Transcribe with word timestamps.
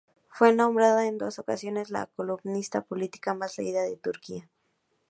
Fue 0.29 0.51
nombrada 0.51 1.05
en 1.05 1.19
dos 1.19 1.37
ocasiones 1.37 1.91
la 1.91 2.07
columnista 2.07 2.81
política 2.81 3.35
más 3.35 3.55
leída 3.59 3.83
de 3.83 3.97
Turquía. 3.97 4.49